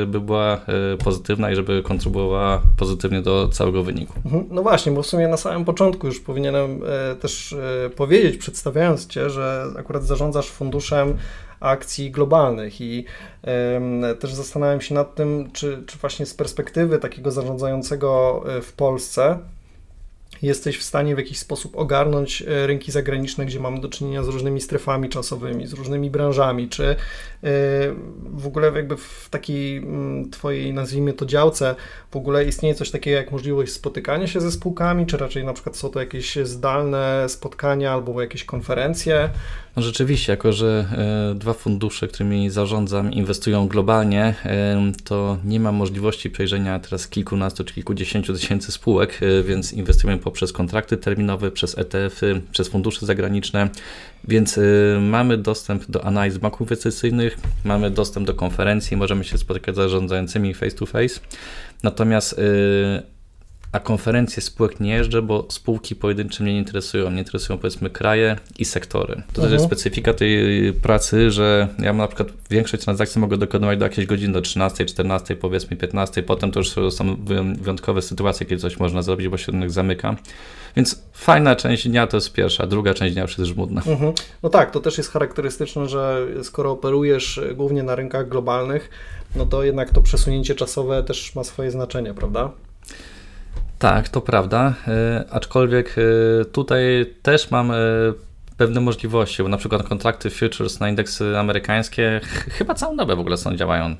y, 0.03 0.05
by 0.05 0.19
była 0.19 0.59
y, 0.93 0.97
pozytywna 0.97 1.51
i 1.51 1.55
żeby 1.55 1.83
kontrybuowała 1.83 2.61
pozytywnie 2.77 3.21
do 3.21 3.47
całego 3.47 3.83
wyniku. 3.83 4.13
Mhm. 4.25 4.45
No 4.51 4.61
właśnie, 4.61 4.91
bo 4.91 5.03
w 5.03 5.07
sumie 5.07 5.27
na 5.27 5.37
samym 5.37 5.65
początku 5.65 6.07
już 6.07 6.19
powinienem 6.19 6.81
e, 7.11 7.15
też 7.15 7.53
e, 7.53 7.89
powiedzieć, 7.89 8.37
przedstawiając 8.37 9.07
Cię, 9.07 9.29
że 9.29 9.65
akurat 9.77 10.03
zarządzasz 10.03 10.49
funduszem 10.49 11.17
akcji 11.59 12.11
globalnych 12.11 12.81
i 12.81 13.05
też 14.19 14.33
zastanawiam 14.33 14.81
się 14.81 14.95
nad 14.95 15.15
tym, 15.15 15.49
czy, 15.53 15.83
czy 15.87 15.97
właśnie 15.97 16.25
z 16.25 16.33
perspektywy 16.33 16.99
takiego 16.99 17.31
zarządzającego 17.31 18.43
e, 18.47 18.61
w 18.61 18.73
Polsce, 18.73 19.37
jesteś 20.41 20.77
w 20.77 20.83
stanie 20.83 21.15
w 21.15 21.17
jakiś 21.17 21.39
sposób 21.39 21.77
ogarnąć 21.77 22.41
e, 22.41 22.67
rynki 22.67 22.91
zagraniczne, 22.91 23.45
gdzie 23.45 23.59
mamy 23.59 23.81
do 23.81 23.89
czynienia 23.89 24.23
z 24.23 24.27
różnymi 24.27 24.61
strefami 24.61 25.09
czasowymi, 25.09 25.67
z 25.67 25.73
różnymi 25.73 26.09
branżami, 26.09 26.69
czy 26.69 26.85
e, 26.85 26.95
w 28.23 28.47
ogóle 28.47 28.71
jakby 28.75 28.97
w 28.97 29.27
takiej 29.29 29.77
mm, 29.77 30.29
twojej, 30.29 30.73
nazwijmy 30.73 31.13
to 31.13 31.25
działce, 31.25 31.75
w 32.11 32.15
ogóle 32.15 32.45
istnieje 32.45 32.75
coś 32.75 32.91
takiego 32.91 33.17
jak 33.17 33.31
możliwość 33.31 33.71
spotykania 33.71 34.27
się 34.27 34.41
ze 34.41 34.51
spółkami, 34.51 35.05
czy 35.05 35.17
raczej 35.17 35.43
na 35.43 35.53
przykład 35.53 35.77
są 35.77 35.89
to 35.89 35.99
jakieś 35.99 36.35
zdalne 36.35 37.25
spotkania 37.29 37.93
albo 37.93 38.21
jakieś 38.21 38.43
konferencje? 38.43 39.29
No 39.75 39.81
rzeczywiście, 39.83 40.33
jako 40.33 40.53
że 40.53 40.85
e, 41.31 41.35
dwa 41.35 41.53
fundusze, 41.53 42.07
którymi 42.07 42.49
zarządzam, 42.49 43.11
inwestują 43.11 43.67
globalnie, 43.67 44.35
to 45.03 45.37
nie 45.45 45.59
mam 45.59 45.75
możliwości 45.75 46.29
przejrzenia 46.29 46.79
teraz 46.79 47.07
kilkunastu 47.07 47.63
czy 47.63 47.73
kilkudziesięciu 47.73 48.33
tysięcy 48.33 48.71
spółek, 48.71 49.19
więc 49.43 49.73
inwestujemy 49.73 50.19
poprzez 50.23 50.53
kontrakty 50.53 50.97
terminowe, 50.97 51.51
przez 51.51 51.77
ETF-y, 51.77 52.41
przez 52.51 52.67
fundusze 52.67 53.05
zagraniczne, 53.05 53.69
więc 54.27 54.59
mamy 54.99 55.37
dostęp 55.37 55.91
do 55.91 56.05
analiz 56.05 56.37
banków 56.37 56.61
inwestycyjnych, 56.61 57.37
mamy 57.65 57.91
dostęp 57.91 58.27
do 58.27 58.33
konferencji, 58.33 58.97
możemy 58.97 59.23
się 59.23 59.37
spotykać 59.37 59.75
z 59.75 59.77
zarządzającymi 59.77 60.53
face 60.53 60.75
to 60.75 60.85
face. 60.85 61.19
Natomiast 61.83 62.41
a 63.73 63.79
konferencje 63.79 64.41
spółek 64.41 64.79
nie 64.79 64.91
jeżdżę, 64.91 65.21
bo 65.21 65.47
spółki 65.49 65.95
pojedyncze 65.95 66.43
mnie 66.43 66.53
nie 66.53 66.59
interesują. 66.59 67.09
Mnie 67.09 67.19
interesują 67.19 67.59
powiedzmy 67.59 67.89
kraje 67.89 68.37
i 68.59 68.65
sektory. 68.65 69.15
To 69.15 69.21
-huh. 69.21 69.43
też 69.43 69.51
jest 69.51 69.63
mhm. 69.63 69.67
specyfika 69.67 70.13
tej 70.13 70.73
pracy, 70.73 71.31
że 71.31 71.67
ja 71.79 71.93
na 71.93 72.07
przykład 72.07 72.27
większość 72.49 72.83
transakcji 72.83 73.21
mogę 73.21 73.37
dokonywać 73.37 73.79
do 73.79 73.85
jakiejś 73.85 74.07
godziny, 74.07 74.33
do 74.33 74.41
13, 74.41 74.85
14, 74.85 75.35
powiedzmy 75.35 75.77
15. 75.77 76.23
Potem 76.23 76.51
to 76.51 76.59
już 76.59 76.69
są 76.89 77.15
wyjątkowe 77.61 78.01
sytuacje, 78.01 78.45
kiedy 78.45 78.61
coś 78.61 78.79
można 78.79 79.01
zrobić, 79.01 79.27
bo 79.27 79.37
się 79.37 79.51
rynek 79.51 79.71
zamyka. 79.71 80.15
Więc 80.75 81.03
fajna 81.13 81.55
część 81.55 81.87
dnia 81.87 82.07
to 82.07 82.17
jest 82.17 82.33
pierwsza, 82.33 82.67
druga 82.67 82.93
część 82.93 83.13
dnia 83.13 83.21
już 83.21 83.37
jest 83.37 83.51
żmudna. 83.51 83.81
Mhm. 83.87 84.13
No 84.43 84.49
tak, 84.49 84.71
to 84.71 84.79
też 84.79 84.97
jest 84.97 85.11
charakterystyczne, 85.11 85.89
że 85.89 86.27
skoro 86.43 86.71
operujesz 86.71 87.41
głównie 87.55 87.83
na 87.83 87.95
rynkach 87.95 88.29
globalnych, 88.29 88.89
no 89.35 89.45
to 89.45 89.63
jednak 89.63 89.89
to 89.89 90.01
przesunięcie 90.01 90.55
czasowe 90.55 91.03
też 91.03 91.35
ma 91.35 91.43
swoje 91.43 91.71
znaczenie, 91.71 92.13
prawda? 92.13 92.51
Tak, 93.83 94.09
to 94.09 94.21
prawda, 94.21 94.73
e, 94.87 95.23
aczkolwiek 95.31 95.95
e, 95.97 96.45
tutaj 96.45 97.05
też 97.21 97.51
mam 97.51 97.71
e, 97.71 97.75
pewne 98.57 98.81
możliwości, 98.81 99.43
bo 99.43 99.49
na 99.49 99.57
przykład 99.57 99.83
kontrakty 99.83 100.29
futures 100.29 100.79
na 100.79 100.89
indeksy 100.89 101.37
amerykańskie 101.37 102.21
chyba 102.57 102.73
całą 102.73 102.97
dobę 102.97 103.15
w 103.15 103.19
ogóle 103.19 103.37
są 103.37 103.55
działają. 103.55 103.95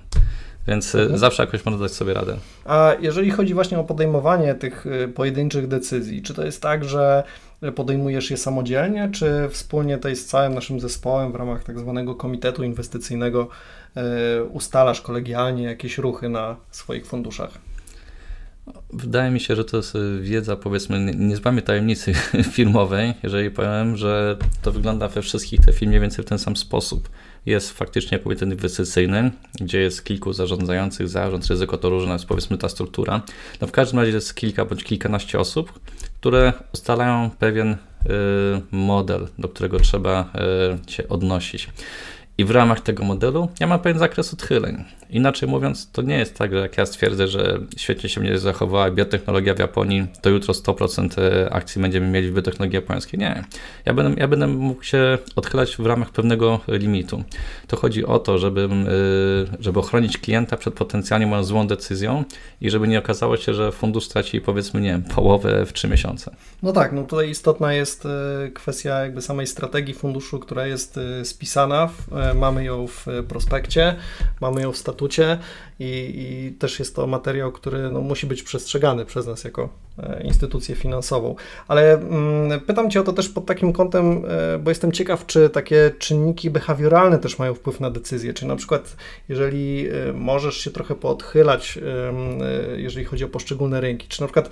Więc 0.68 0.96
mhm. 0.96 1.18
zawsze 1.18 1.44
jakoś 1.44 1.66
można 1.66 1.82
dać 1.82 1.92
sobie 1.92 2.14
radę. 2.14 2.38
A 2.66 2.92
jeżeli 3.00 3.32
chodzi 3.32 3.54
właśnie 3.54 3.80
o 3.80 3.84
podejmowanie 3.84 4.56
tych 4.56 4.86
pojedynczych 5.16 5.68
decyzji, 5.68 6.22
czy 6.22 6.34
to 6.34 6.46
jest 6.46 6.62
tak, 6.62 6.84
że 6.84 7.24
podejmujesz 7.76 8.32
je 8.32 8.38
samodzielnie, 8.38 9.10
czy 9.14 9.50
wspólnie 9.50 9.96
tutaj 9.98 10.16
z 10.16 10.26
całym 10.26 10.54
naszym 10.54 10.80
zespołem 10.80 11.32
w 11.32 11.36
ramach 11.36 11.64
tak 11.64 11.80
zwanego 11.80 12.16
komitetu 12.16 12.64
inwestycyjnego 12.64 13.48
ustalasz 14.52 15.02
kolegialnie 15.02 15.64
jakieś 15.64 15.98
ruchy 15.98 16.30
na 16.30 16.56
swoich 16.72 17.06
funduszach? 17.06 17.73
Wydaje 18.94 19.32
mi 19.32 19.40
się, 19.40 19.56
że 19.56 19.66
to 19.66 19.78
jest 19.78 19.98
wiedza, 20.22 20.56
powiedzmy, 20.56 21.14
nie 21.16 21.36
złamie 21.36 21.62
tajemnicy 21.62 22.14
firmowej, 22.54 23.14
jeżeli 23.24 23.52
powiem, 23.52 23.98
że 23.98 24.38
to 24.62 24.72
wygląda 24.72 25.08
we 25.08 25.22
wszystkich 25.22 25.60
te 25.60 25.86
mniej 25.86 26.00
więcej 26.00 26.26
w 26.26 26.28
ten 26.28 26.40
sam 26.40 26.56
sposób. 26.56 27.10
Jest 27.46 27.72
faktycznie 27.72 28.20
komitet 28.20 28.50
inwestycyjny, 28.50 29.32
gdzie 29.62 29.80
jest 29.80 30.06
kilku 30.06 30.34
zarządzających, 30.34 31.10
zarząd, 31.10 31.48
ryzyko 31.48 31.78
to 31.78 31.90
różna 31.90 32.14
jest 32.14 32.26
powiedzmy 32.26 32.58
ta 32.58 32.70
struktura. 32.70 33.22
No 33.62 33.68
w 33.68 33.72
każdym 33.72 34.00
razie 34.00 34.12
jest 34.12 34.36
kilka 34.36 34.66
bądź 34.66 34.84
kilkanaście 34.84 35.40
osób, 35.40 35.80
które 36.20 36.54
ustalają 36.74 37.30
pewien 37.40 37.72
y, 37.72 37.78
model, 38.72 39.28
do 39.40 39.50
którego 39.50 39.80
trzeba 39.80 40.32
y, 40.88 40.92
się 40.92 41.08
odnosić. 41.08 41.70
I 42.38 42.46
w 42.46 42.52
ramach 42.52 42.82
tego 42.82 43.04
modelu 43.04 43.50
ja 43.60 43.68
mam 43.68 43.80
pewien 43.80 44.00
zakres 44.00 44.34
odchyleń. 44.34 44.84
Inaczej 45.10 45.50
mówiąc, 45.50 45.92
to 45.92 46.02
nie 46.02 46.18
jest 46.18 46.38
tak, 46.38 46.52
że 46.52 46.58
jak 46.58 46.78
ja 46.78 46.86
stwierdzę, 46.86 47.28
że 47.28 47.60
świetnie 47.78 48.10
się 48.10 48.22
mnie 48.22 48.40
zachowała 48.40 48.92
biotechnologia 48.92 49.54
w 49.54 49.60
Japonii, 49.60 50.08
to 50.22 50.30
jutro 50.30 50.54
100% 50.54 51.22
e, 51.22 51.54
akcji 51.54 51.82
będziemy 51.82 52.08
mieli 52.08 52.32
w 52.32 52.34
biotechnologii 52.34 52.76
japońskiej. 52.76 53.20
Nie. 53.20 53.44
Ja 53.86 53.94
będę, 53.94 54.22
ja 54.22 54.28
będę 54.28 54.48
mógł 54.48 54.84
się 54.84 55.18
odchylać 55.36 55.78
w 55.78 55.86
ramach 55.86 56.10
pewnego 56.10 56.60
limitu. 56.68 57.24
To 57.68 57.78
chodzi 57.78 58.06
o 58.06 58.20
to, 58.20 58.38
żeby, 58.38 58.62
e, 58.62 59.58
żeby 59.60 59.80
ochronić 59.80 60.18
klienta 60.18 60.58
przed 60.58 60.74
potencjalnie 60.74 61.28
moją 61.28 61.44
złą 61.44 61.68
decyzją 61.68 62.24
i 62.62 62.70
żeby 62.70 62.88
nie 62.88 63.00
okazało 63.00 63.38
się, 63.38 63.54
że 63.54 63.72
fundusz 63.72 64.06
straci 64.06 64.42
powiedzmy, 64.42 64.82
nie 64.82 64.90
wiem, 64.90 65.04
połowę 65.04 65.66
w 65.66 65.74
3 65.74 65.88
miesiące. 65.88 66.36
No 66.64 66.72
tak, 66.72 66.92
no 66.92 67.04
tutaj 67.04 67.30
istotna 67.30 67.74
jest 67.74 68.06
e, 68.06 68.10
kwestia 68.54 69.00
jakby 69.00 69.22
samej 69.22 69.48
strategii 69.48 69.94
funduszu, 69.94 70.40
która 70.40 70.68
jest 70.68 71.00
spisana, 71.24 71.90
mamy 72.36 72.64
ją 72.64 72.88
w 72.88 73.06
prospekcie, 73.28 73.96
mamy 74.42 74.62
ją 74.62 74.72
w 74.72 74.78
statucie 74.78 75.38
i, 75.80 76.14
i 76.16 76.52
też 76.60 76.80
jest 76.80 76.96
to 76.96 77.08
materiał, 77.08 77.52
który 77.52 77.92
no, 77.92 78.02
musi 78.02 78.28
być 78.28 78.44
przestrzegany 78.44 79.06
przez 79.06 79.28
nas 79.28 79.44
jako 79.44 79.70
e, 79.93 79.93
instytucję 80.24 80.76
finansową. 80.76 81.36
Ale 81.68 81.94
mm, 81.94 82.60
pytam 82.60 82.92
Cię 82.92 83.02
o 83.02 83.04
to 83.04 83.14
też 83.14 83.30
pod 83.30 83.46
takim 83.46 83.74
kątem, 83.74 84.26
e, 84.28 84.60
bo 84.60 84.72
jestem 84.72 84.92
ciekaw, 84.92 85.26
czy 85.26 85.50
takie 85.50 85.92
czynniki 86.00 86.50
behawioralne 86.50 87.20
też 87.20 87.40
mają 87.40 87.54
wpływ 87.54 87.80
na 87.80 87.90
decyzję, 87.90 88.34
czy 88.34 88.46
na 88.46 88.56
przykład 88.56 88.96
jeżeli 89.30 89.88
e, 89.90 90.14
możesz 90.14 90.58
się 90.58 90.72
trochę 90.72 90.96
poodchylać, 90.96 91.80
jeżeli 92.78 93.06
chodzi 93.06 93.24
o 93.24 93.28
poszczególne 93.28 93.82
rynki, 93.82 94.08
czy 94.08 94.22
na 94.22 94.28
przykład 94.28 94.50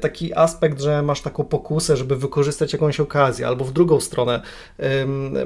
taki 0.00 0.34
aspekt, 0.34 0.80
że 0.80 1.02
masz 1.02 1.20
taką 1.20 1.44
pokusę, 1.44 1.96
żeby 1.96 2.16
wykorzystać 2.16 2.72
jakąś 2.72 3.00
okazję, 3.00 3.46
albo 3.46 3.64
w 3.64 3.72
drugą 3.72 4.00
stronę 4.00 4.42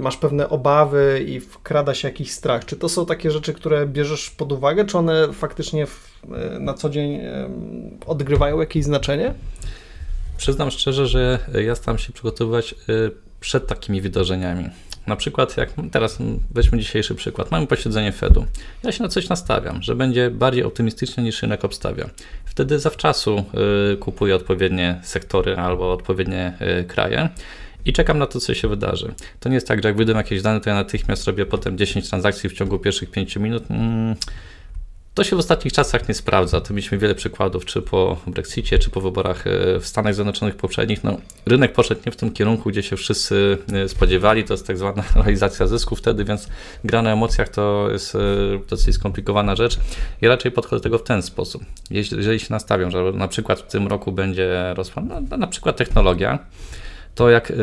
masz 0.01 0.17
pewne 0.17 0.49
obawy 0.49 1.25
i 1.27 1.41
wkrada 1.41 1.95
się 1.95 2.09
jakiś 2.09 2.31
strach. 2.31 2.65
Czy 2.65 2.77
to 2.77 2.89
są 2.89 3.07
takie 3.07 3.31
rzeczy, 3.31 3.53
które 3.53 3.87
bierzesz 3.87 4.31
pod 4.31 4.53
uwagę, 4.53 4.85
czy 4.85 4.99
one 4.99 5.33
faktycznie 5.33 5.87
w, 5.87 6.16
na 6.61 6.75
co 6.75 6.91
dzień 6.91 7.21
odgrywają 8.07 8.61
jakieś 8.61 8.85
znaczenie? 8.85 9.35
Przyznam 10.37 10.71
szczerze, 10.71 11.07
że 11.07 11.39
ja 11.65 11.75
staram 11.75 11.99
się 11.99 12.13
przygotowywać 12.13 12.75
y, 12.89 13.11
przed 13.41 13.67
takimi 13.67 14.01
wydarzeniami. 14.01 14.69
Na 15.07 15.17
przykład, 15.17 15.57
jak 15.57 15.71
teraz 15.93 16.19
weźmy 16.51 16.79
dzisiejszy 16.79 17.15
przykład, 17.15 17.51
mamy 17.51 17.67
posiedzenie 17.67 18.13
Fedu. 18.13 18.47
Ja 18.83 18.93
się 18.93 19.03
na 19.03 19.09
coś 19.09 19.29
nastawiam, 19.29 19.83
że 19.83 19.95
będzie 19.95 20.31
bardziej 20.31 20.65
optymistycznie 20.65 21.23
niż 21.23 21.43
rynek 21.43 21.65
obstawia. 21.65 22.11
Wtedy 22.45 22.79
zawczasu 22.79 23.45
kupuję 24.01 24.37
odpowiednie 24.37 25.01
sektory 25.03 25.57
albo 25.57 25.93
odpowiednie 25.93 26.59
kraje 26.89 27.29
i 27.85 27.93
czekam 27.93 28.19
na 28.19 28.27
to, 28.27 28.41
co 28.41 28.55
się 28.55 28.69
wydarzy. 28.69 29.15
To 29.41 29.49
nie 29.49 29.55
jest 29.55 29.69
tak, 29.69 29.83
że 29.83 29.89
jak 29.89 29.97
wyjdę 29.97 30.13
jakieś 30.13 30.43
dane, 30.43 30.61
to 30.61 30.71
ja 30.71 30.77
natychmiast 30.77 31.27
robię 31.27 31.47
potem 31.47 31.79
10 31.79 32.09
transakcji 32.09 32.51
w 32.51 32.53
ciągu 32.53 32.79
pierwszych 32.79 33.11
5 33.11 33.37
minut. 33.37 33.65
To 35.17 35.25
się 35.25 35.37
w 35.37 35.39
ostatnich 35.39 35.73
czasach 35.73 36.09
nie 36.09 36.15
sprawdza. 36.15 36.61
To 36.61 36.75
mieliśmy 36.75 36.99
wiele 36.99 37.15
przykładów, 37.15 37.65
czy 37.65 37.83
po 37.83 38.17
Brexicie, 38.27 38.79
czy 38.79 38.91
po 38.91 39.01
wyborach 39.01 39.47
e, 39.47 39.81
w 39.81 39.87
Stanach 39.87 40.15
Zjednoczonych 40.15 40.57
poprzednich. 40.57 41.05
No, 41.05 41.17
rynek 41.47 41.73
poszedł 41.73 42.01
nie 42.07 42.13
w 42.13 42.17
tym 42.17 42.33
kierunku, 42.33 42.71
gdzie 42.71 42.83
się 42.83 42.97
wszyscy 42.97 43.59
e, 43.73 43.89
spodziewali. 43.89 44.45
To 44.45 44.55
jest 44.55 44.67
tak 44.67 44.79
zwana 44.79 45.05
realizacja 45.15 45.67
zysku 45.67 45.97
wtedy, 45.97 46.25
więc 46.25 46.49
gra 46.85 47.03
na 47.03 47.13
emocjach 47.13 47.49
to 47.49 47.89
jest 47.93 48.15
e, 48.15 48.19
dosyć 48.71 48.95
skomplikowana 48.95 49.57
rzecz. 49.57 49.79
I 50.23 50.29
raczej 50.29 50.53
podchodzę 50.53 50.77
do 50.77 50.83
tego 50.83 50.99
w 50.99 51.03
ten 51.03 51.23
sposób. 51.23 51.63
Jeżeli 51.91 52.41
się 52.41 52.47
nastawią, 52.51 52.91
że 52.91 53.13
na 53.13 53.29
przykład 53.29 53.61
w 53.61 53.67
tym 53.67 53.87
roku 53.87 54.13
będzie 54.13 54.75
rosła 54.75 55.03
no, 55.03 55.37
na 55.37 55.47
przykład 55.47 55.77
technologia, 55.77 56.39
to 57.17 57.31
jak 57.31 57.51
yy, 57.51 57.57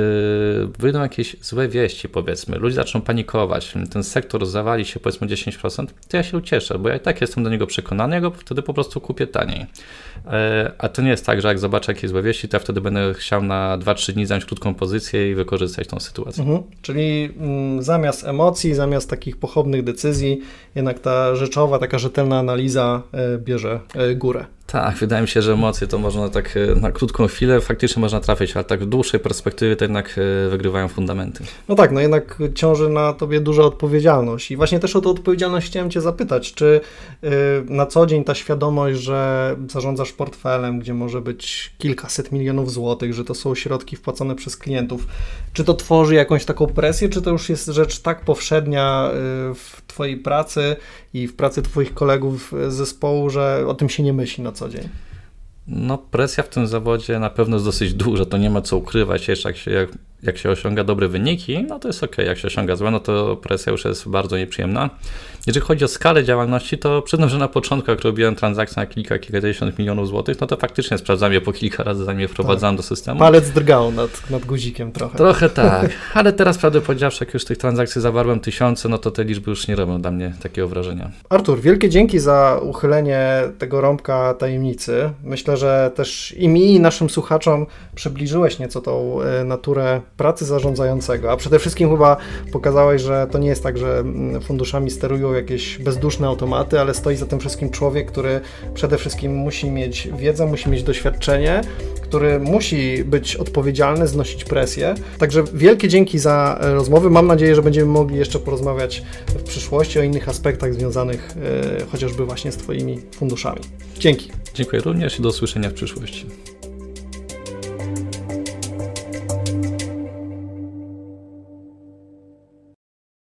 wyjdą 0.79 1.01
jakieś 1.01 1.35
złe 1.41 1.67
wieści, 1.67 2.09
powiedzmy, 2.09 2.57
ludzie 2.57 2.75
zaczną 2.75 3.01
panikować, 3.01 3.73
ten 3.91 4.03
sektor 4.03 4.45
zawali 4.45 4.85
się 4.85 4.99
powiedzmy 4.99 5.27
10%, 5.27 5.85
to 6.07 6.17
ja 6.17 6.23
się 6.23 6.37
ucieszę, 6.37 6.79
bo 6.79 6.89
ja 6.89 6.95
i 6.95 6.99
tak 6.99 7.21
jestem 7.21 7.43
do 7.43 7.49
niego 7.49 7.67
przekonany, 7.67 8.15
ja 8.15 8.21
go 8.21 8.31
wtedy 8.31 8.61
po 8.61 8.73
prostu 8.73 9.01
kupię 9.01 9.27
taniej. 9.27 9.59
Yy, 9.59 10.31
a 10.77 10.89
to 10.89 11.01
nie 11.01 11.09
jest 11.09 11.25
tak, 11.25 11.41
że 11.41 11.47
jak 11.47 11.59
zobaczę 11.59 11.91
jakieś 11.91 12.09
złe 12.09 12.21
wieści, 12.21 12.47
to 12.47 12.57
ja 12.57 12.59
wtedy 12.59 12.81
będę 12.81 13.13
chciał 13.13 13.43
na 13.43 13.77
2-3 13.77 14.13
dni 14.13 14.25
zająć 14.25 14.45
krótką 14.45 14.73
pozycję 14.73 15.31
i 15.31 15.35
wykorzystać 15.35 15.87
tą 15.87 15.99
sytuację. 15.99 16.43
Mhm. 16.43 16.63
Czyli 16.81 17.29
mm, 17.37 17.83
zamiast 17.83 18.23
emocji, 18.23 18.75
zamiast 18.75 19.09
takich 19.09 19.37
pochopnych 19.37 19.83
decyzji, 19.83 20.41
jednak 20.75 20.99
ta 20.99 21.35
rzeczowa, 21.35 21.79
taka 21.79 21.99
rzetelna 21.99 22.39
analiza 22.39 23.01
y, 23.35 23.39
bierze 23.39 23.79
y, 24.11 24.15
górę. 24.15 24.45
Tak, 24.73 24.95
wydaje 24.95 25.21
mi 25.21 25.27
się, 25.27 25.41
że 25.41 25.53
emocje 25.53 25.87
to 25.87 25.97
można 25.97 26.29
tak 26.29 26.57
e, 26.57 26.75
na 26.75 26.91
krótką 26.91 27.27
chwilę 27.27 27.61
faktycznie 27.61 27.99
można 27.99 28.19
trafić, 28.19 28.55
ale 28.55 28.63
tak 28.63 28.83
w 28.83 28.85
dłuższej 28.85 29.19
perspektywie 29.19 29.75
to 29.75 29.83
jednak 29.85 30.19
e, 30.45 30.49
wygrywają 30.49 30.87
fundamenty. 30.87 31.43
No 31.69 31.75
tak, 31.75 31.91
no 31.91 31.99
jednak 31.99 32.39
ciąży 32.55 32.89
na 32.89 33.13
tobie 33.13 33.39
duża 33.41 33.63
odpowiedzialność 33.63 34.51
i 34.51 34.55
właśnie 34.55 34.79
też 34.79 34.95
o 34.95 35.01
tę 35.01 35.09
odpowiedzialność 35.09 35.67
chciałem 35.67 35.89
cię 35.89 36.01
zapytać, 36.01 36.53
czy 36.53 36.81
e, 37.23 37.29
na 37.65 37.85
co 37.85 38.05
dzień 38.05 38.23
ta 38.23 38.35
świadomość, 38.35 38.99
że 38.99 39.55
zarządzasz 39.69 40.11
portfelem, 40.11 40.79
gdzie 40.79 40.93
może 40.93 41.21
być 41.21 41.73
kilkaset 41.77 42.31
milionów 42.31 42.71
złotych, 42.71 43.13
że 43.13 43.23
to 43.23 43.35
są 43.35 43.55
środki 43.55 43.95
wpłacone 43.95 44.35
przez 44.35 44.57
klientów, 44.57 45.07
czy 45.53 45.63
to 45.63 45.73
tworzy 45.73 46.15
jakąś 46.15 46.45
taką 46.45 46.67
presję, 46.67 47.09
czy 47.09 47.21
to 47.21 47.29
już 47.29 47.49
jest 47.49 47.67
rzecz 47.67 47.99
tak 47.99 48.25
powszednia 48.25 49.09
w 49.55 49.81
twojej 49.87 50.17
pracy 50.17 50.75
i 51.13 51.27
w 51.27 51.35
pracy 51.35 51.61
twoich 51.61 51.93
kolegów 51.93 52.53
z 52.67 52.73
zespołu, 52.73 53.29
że 53.29 53.65
o 53.67 53.73
tym 53.73 53.89
się 53.89 54.03
nie 54.03 54.13
myśli 54.13 54.43
na 54.43 54.51
co 54.51 54.62
dzień? 54.69 54.89
No, 55.67 55.97
presja 55.97 56.43
w 56.43 56.49
tym 56.49 56.67
zawodzie 56.67 57.19
na 57.19 57.29
pewno 57.29 57.55
jest 57.55 57.65
dosyć 57.65 57.93
duża, 57.93 58.25
to 58.25 58.37
nie 58.37 58.49
ma 58.49 58.61
co 58.61 58.77
ukrywać. 58.77 59.27
Jeszcze 59.27 59.49
jak 59.49 59.57
się, 59.57 59.71
jak, 59.71 59.89
jak 60.23 60.37
się 60.37 60.49
osiąga 60.49 60.83
dobre 60.83 61.07
wyniki, 61.07 61.63
no 61.63 61.79
to 61.79 61.87
jest 61.87 62.03
ok. 62.03 62.17
Jak 62.17 62.37
się 62.37 62.47
osiąga 62.47 62.75
złe, 62.75 62.91
no 62.91 62.99
to 62.99 63.37
presja 63.37 63.71
już 63.71 63.85
jest 63.85 64.09
bardzo 64.09 64.37
nieprzyjemna. 64.37 64.89
Jeżeli 65.47 65.65
chodzi 65.65 65.85
o 65.85 65.87
skalę 65.87 66.23
działalności, 66.23 66.77
to 66.77 67.01
przyznam, 67.01 67.29
że 67.29 67.37
na 67.37 67.47
początku, 67.47 67.91
jak 67.91 68.01
robiłem 68.01 68.35
transakcje 68.35 68.81
na 68.81 68.85
kilka, 68.85 69.19
kilkadziesiąt 69.19 69.79
milionów 69.79 70.07
złotych, 70.07 70.41
no 70.41 70.47
to 70.47 70.57
faktycznie 70.57 70.97
sprawdzałem 70.97 71.33
je 71.33 71.41
po 71.41 71.53
kilka 71.53 71.83
razy, 71.83 72.05
zanim 72.05 72.21
je 72.21 72.27
wprowadzałem 72.27 72.75
tak. 72.75 72.85
do 72.85 72.87
systemu. 72.87 73.19
Palec 73.19 73.49
drgał 73.49 73.91
nad, 73.91 74.29
nad 74.29 74.45
guzikiem 74.45 74.91
trochę. 74.91 75.17
Trochę 75.17 75.49
tak, 75.63 75.91
ale 76.13 76.33
teraz 76.33 76.57
prawdę 76.57 76.81
powiedziawszy, 76.81 77.25
jak 77.25 77.33
już 77.33 77.45
tych 77.45 77.57
transakcji 77.57 78.01
zawarłem 78.01 78.39
tysiące, 78.39 78.89
no 78.89 78.97
to 78.97 79.11
te 79.11 79.23
liczby 79.23 79.49
już 79.49 79.67
nie 79.67 79.75
robią 79.75 80.01
dla 80.01 80.11
mnie 80.11 80.33
takiego 80.43 80.67
wrażenia. 80.67 81.11
Artur, 81.29 81.61
wielkie 81.61 81.89
dzięki 81.89 82.19
za 82.19 82.59
uchylenie 82.63 83.41
tego 83.59 83.81
rąbka 83.81 84.33
tajemnicy. 84.33 85.09
Myślę, 85.23 85.57
że 85.57 85.91
też 85.95 86.35
i 86.37 86.47
mi, 86.47 86.75
i 86.75 86.79
naszym 86.79 87.09
słuchaczom 87.09 87.65
przybliżyłeś 87.95 88.59
nieco 88.59 88.81
tą 88.81 89.21
e, 89.21 89.43
naturę 89.43 90.01
pracy 90.17 90.45
zarządzającego, 90.45 91.31
a 91.31 91.37
przede 91.37 91.59
wszystkim 91.59 91.89
chyba 91.89 92.17
pokazałeś, 92.51 93.01
że 93.01 93.27
to 93.31 93.37
nie 93.37 93.47
jest 93.47 93.63
tak, 93.63 93.77
że 93.77 93.97
mm, 93.99 94.41
funduszami 94.41 94.91
sterują 94.91 95.33
jakieś 95.33 95.77
bezduszne 95.77 96.27
automaty, 96.27 96.79
ale 96.79 96.93
stoi 96.93 97.15
za 97.15 97.25
tym 97.25 97.39
wszystkim 97.39 97.69
człowiek, 97.69 98.11
który 98.11 98.41
przede 98.73 98.97
wszystkim 98.97 99.35
musi 99.35 99.69
mieć 99.69 100.09
wiedzę, 100.17 100.45
musi 100.45 100.69
mieć 100.69 100.83
doświadczenie, 100.83 101.61
który 102.01 102.39
musi 102.39 103.03
być 103.03 103.35
odpowiedzialny, 103.35 104.07
znosić 104.07 104.43
presję. 104.43 104.95
Także 105.17 105.43
wielkie 105.53 105.87
dzięki 105.87 106.19
za 106.19 106.59
e, 106.61 106.73
rozmowy. 106.73 107.09
Mam 107.09 107.27
nadzieję, 107.27 107.55
że 107.55 107.61
będziemy 107.61 107.87
mogli 107.87 108.17
jeszcze 108.17 108.39
porozmawiać 108.39 109.03
w 109.27 109.43
przyszłości 109.43 109.99
o 109.99 110.03
innych 110.03 110.29
aspektach 110.29 110.73
związanych 110.73 111.35
e, 111.81 111.85
chociażby 111.85 112.25
właśnie 112.25 112.51
z 112.51 112.57
Twoimi 112.57 112.99
funduszami. 113.15 113.61
Dzięki. 113.99 114.31
Dziękuję 114.53 114.81
również 114.81 115.19
i 115.19 115.21
do 115.21 115.29
usłyszenia 115.29 115.69
w 115.69 115.73
przyszłości. 115.73 116.52